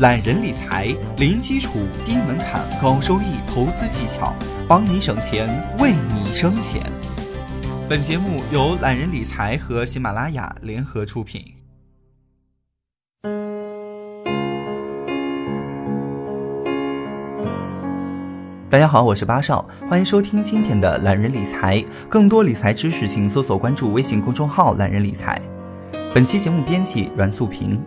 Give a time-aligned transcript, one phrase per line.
[0.00, 4.34] 懒人理财，零基础、低门槛、高收益投资技巧，
[4.66, 6.82] 帮你省钱，为你生钱。
[7.88, 11.44] 本节目由懒人理财和喜马拉雅联合出品。
[18.68, 21.80] 大家好，我是八少，欢迎收听今天的懒人理财。
[22.08, 25.40] 更多理财知识，请搜索关注微信公众号“懒人理财”。
[26.12, 27.80] 本期节目编辑阮素平。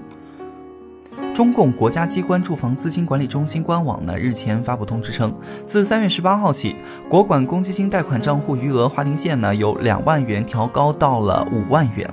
[1.38, 5.32] 中共国家机关住房资金管理中心官网呢日前发布通知称，
[5.68, 6.76] 自三月十八号起，
[7.08, 12.12] 国管公积金贷款账户余额划定线呢由两万元调高到了五万元。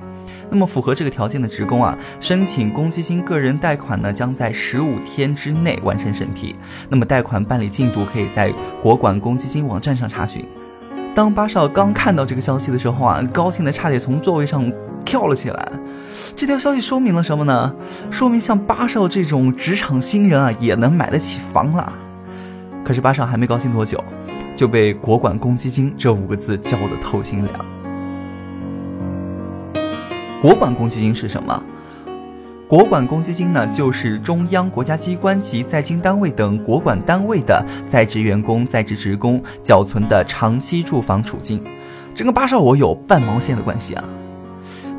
[0.51, 6.55] 那么符合这个条件的职工啊，申请公积金个人贷款呢将在十五天之内完成审批。
[6.87, 10.45] 那么贷款办理进度可以在国管公积金网站上查询。
[11.15, 14.71] 当巴少刚看到这个消息的时候啊，高兴的差点从座位上
[15.03, 15.71] 跳了起来。
[16.35, 17.73] 这条消息说明了什么呢？
[18.09, 21.93] 说明像巴少这种职场新人啊，也能买得起房了。
[22.83, 24.03] 可是巴少还没高兴多久，
[24.55, 27.65] 就被“国管公积金”这五个字浇得透心凉。
[30.41, 31.63] 国管公积金是什么？
[32.67, 41.61] 国管公积金呢，就是中央国家机关及在京单位等国管单位的在职员工、在职职工缴存的长期住房储金。
[42.13, 44.03] 这跟巴少我有半毛线的关系啊！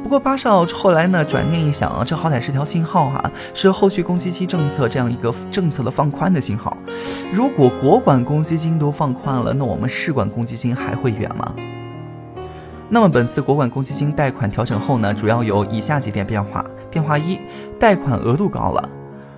[0.02, 6.76] 不过八少后来呢，转念一想啊，这好歹是条信号哈，是后续公积金政策这样一个政策的放宽的信号。
[7.32, 11.52] 如果国管公积金都放宽了，那我们市管公积金还会远吗？
[12.88, 17.40] 那么本次国管公积金贷款调整后呢，主要有以下几点变化：变化一，
[17.80, 18.88] 贷款额度高了。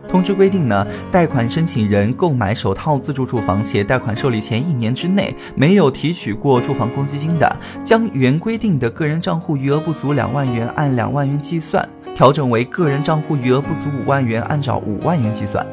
[0.08, 15.64] 通知规定呢，贷款申请人购买首套自住住房且贷款受理前一年之内没有提取过住房公积金的，将原规定的个人账户余额不足两万元按两万元计算，调整为个人账户余额不足五万元按照五万元计算。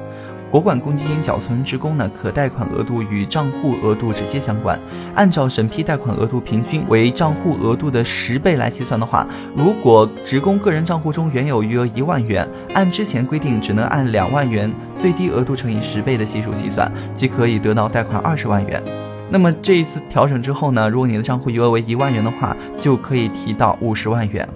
[0.56, 4.80] 国管公积金缴存职工呢，可贷款额度与账户额度直接相关。
[5.14, 18.82] 按照审批贷款额度平均为账户额度的十倍来计算的话，如果职工个人账户中原有余额一万元，按之前规定只能按两万元最低额度乘以十倍的系数计算，即可以得到贷款二十万元。
[19.30, 24.48] 那么这一次调整之后呢，如果你的账户余额为一万元的话，就可以提到五十万元。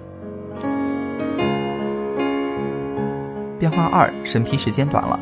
[3.58, 5.20] 变化二，审批时间短了。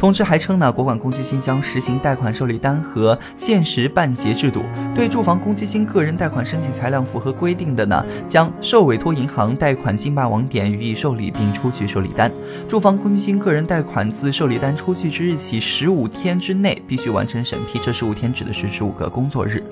[0.00, 4.62] 通知还称呢，国管公积金将实行贷款受理单和限时办结制度。
[4.94, 12.32] 对住房公积金个人贷款申请材料符合规定的呢，将受委托银行贷款经办网点予以受理并出具受理单。
[12.66, 19.62] 住房公积金个人贷款自受理单出具之日起十五天之内必须完成审批，这十五天指的是十五个工作日。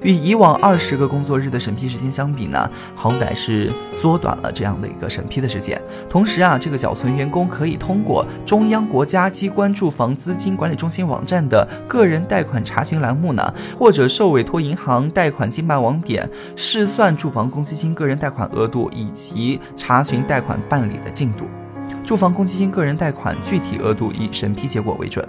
[0.00, 5.80] 与以往二十个工作日的审批时间相比呢，好歹是缩短了这样的一个审批的时间。
[6.08, 9.71] 同时啊，这个缴存员工可以通过中央国家机关。
[9.72, 21.46] 住房资金管理中心网站的个人贷款查询栏目呢，或者受委托银行贷款经办网点试算住房公积金个人贷款额度以及查询贷款办理的进度。
[22.04, 25.26] 住房公积金个人贷款具体额度以审批结果为准。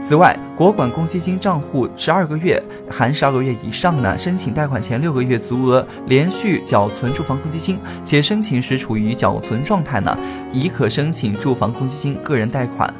[0.00, 10.16] 此外，国管公积金账户十二个月含十二个月以上呢，申请贷款前六个月足额连续缴存住房公积金，且申请时处于缴存状态呢，
[10.52, 12.92] 已可申请住房公积金个人贷款。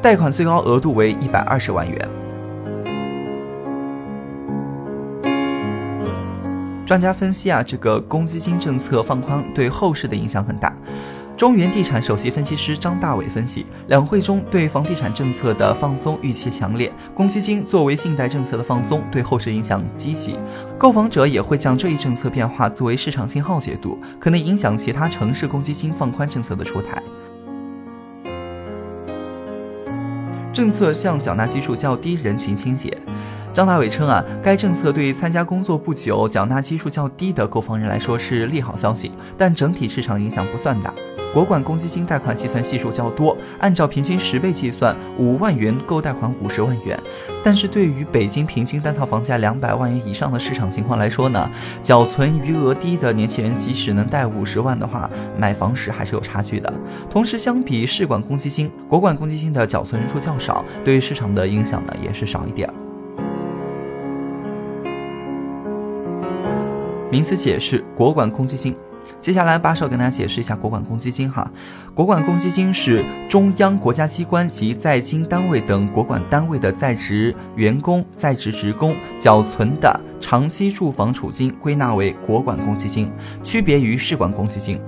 [0.00, 2.08] 贷款最高额度为一百二十万元。
[6.86, 10.72] 专家分析啊，这个公积金政策放宽对后市的影响很大。
[11.36, 20.36] 中原地产首席分析师张大伟分析，两会中对房地产政策的放松预期强烈，公积金作为信贷政策的放松对后市影响积极，
[20.78, 27.00] 购房者也会将这一政策变化作为市场信号解读，可能影响其他城市公积金放宽政策的出台。
[30.58, 32.98] 政策向缴纳基数较低人群倾斜，
[33.54, 40.92] 张大伟称啊，该政策对参加工作不久、缴纳基数较低的购房人来说是利好消息，但整体市场影响不算大。
[41.34, 46.98] 国管公积金贷款计算系数较多，按照平均十倍计算，五万元够贷款五十万元。
[47.44, 51.48] 但是对于北京平均单套房价两百万元以上的市场情况来说呢，
[51.82, 55.08] 缴存余额低的年轻人即使能贷五十万的话，
[55.38, 56.72] 买房时还是有差距的。
[57.10, 62.68] 同时，相比市管公积金，国管公积金的缴存人数较少，对于市场的影响呢也是少一点。
[67.10, 68.74] 名词解释：国管公积金。
[69.20, 71.50] 接下来，巴少跟大家解释一下国管公积金哈。
[71.94, 83.10] 国管公积金是中央国家机关及在京单位等国管单位的在职员工、在职职工缴存的长期住房储金，归纳为国管公积金，
[83.42, 84.80] 区别于市管公积金。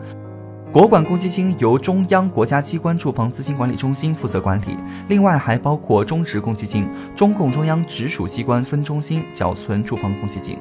[0.73, 4.77] 国管公积金由中央国家机关住房资金管理中心负责管理，
[5.09, 10.57] 另外还包括中职公积金，中共中央直属机关分中心缴存住房公积金。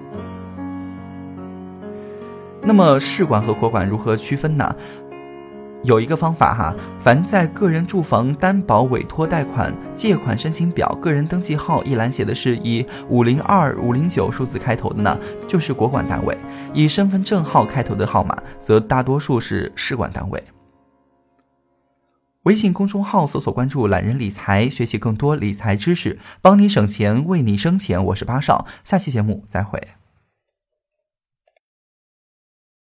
[2.62, 4.76] 那么市管和国管如何区分呢？
[5.84, 15.18] 有一个方法哈，凡在个人住房担保委托贷款借款申请表个人登记号一栏写的是以五零二五零九数字开头的呢，
[15.48, 16.36] 就是国管单位；
[16.74, 20.44] 以身份证号开头的号码，则大多数是市管单位。
[22.44, 28.04] 微信公众号搜索关注“懒人理财”，学习更多理财知识，帮你省钱，为你生钱。
[28.06, 29.82] 我是八少，下期节目再会。